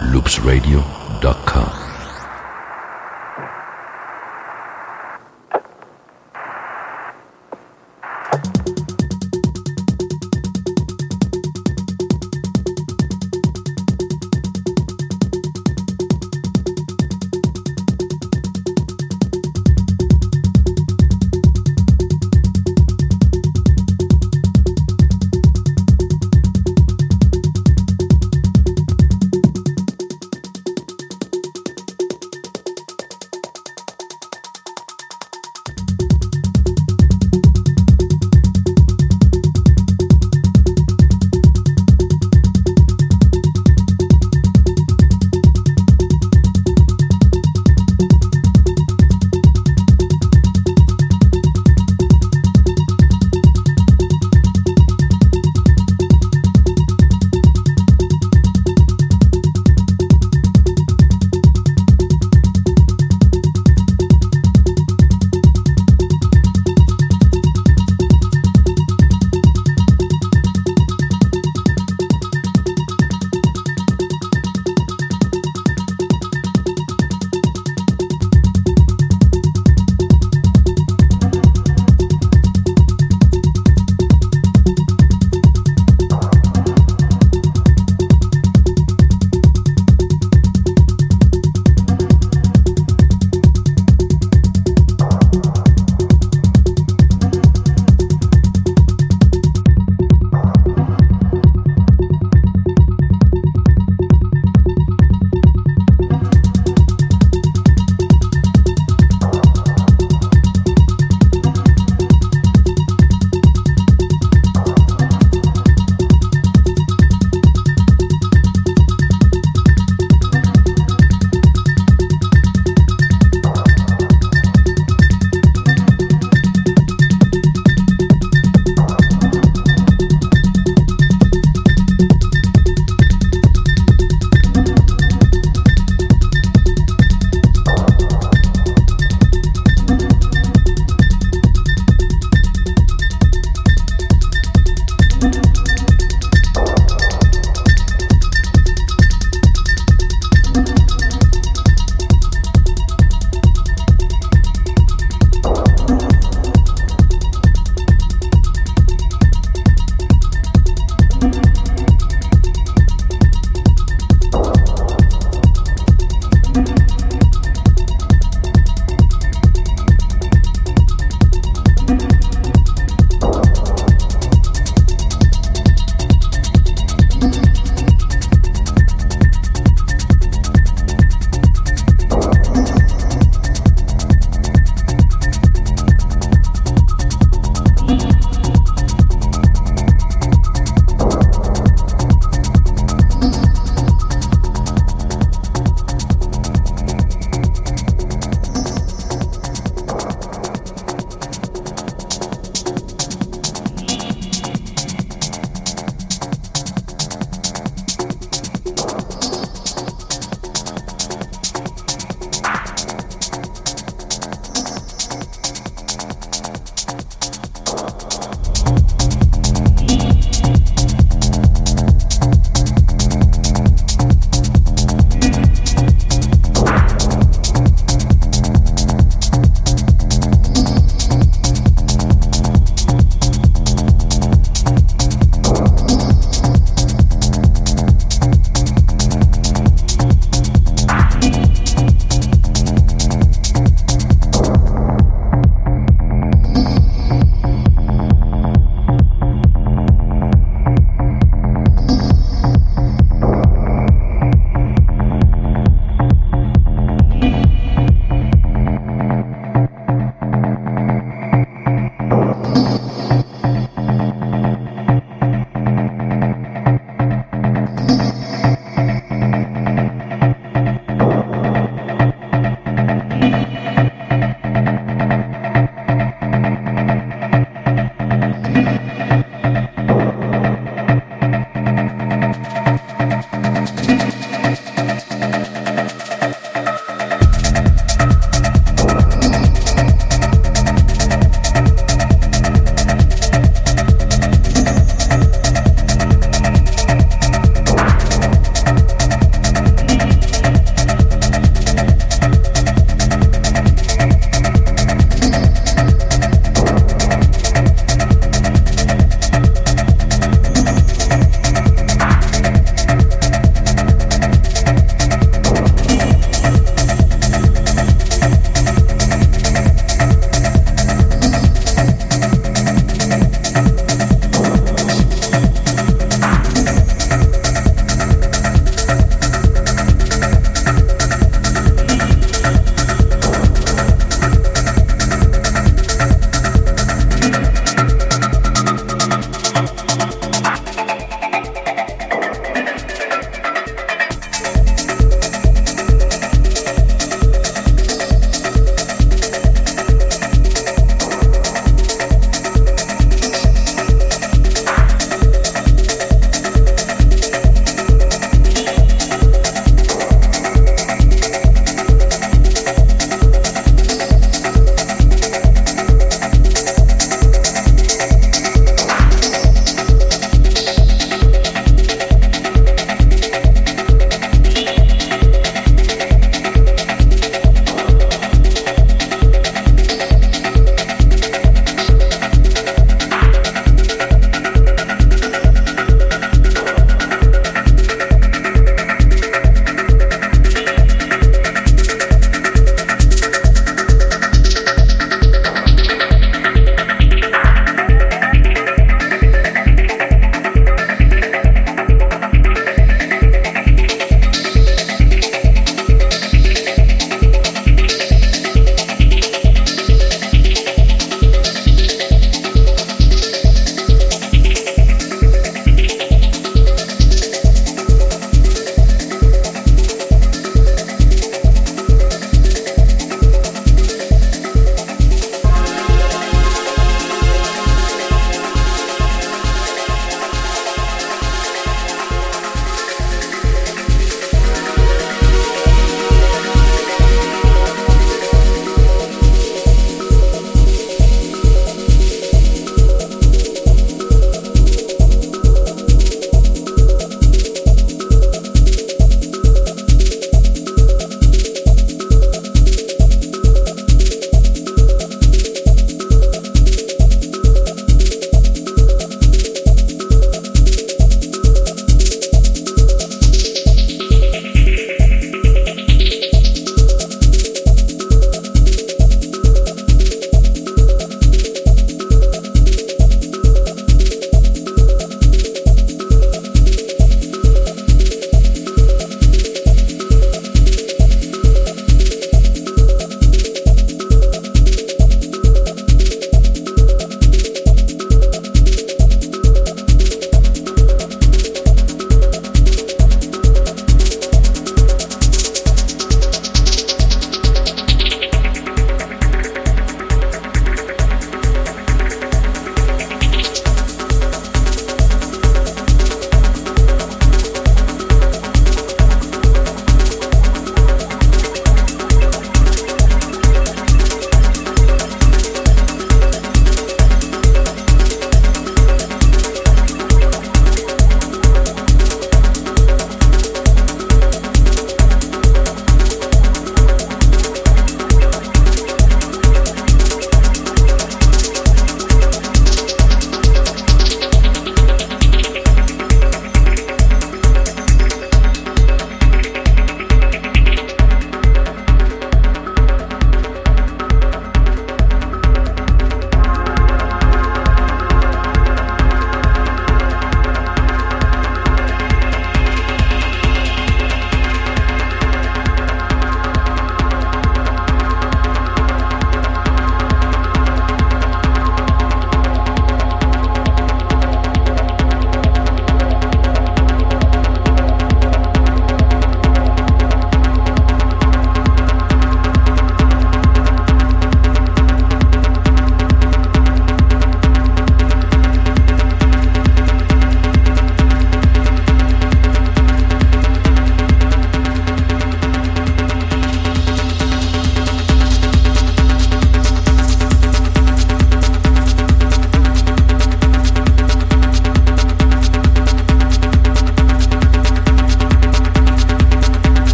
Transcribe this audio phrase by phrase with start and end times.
[0.00, 1.85] loopsradio.com.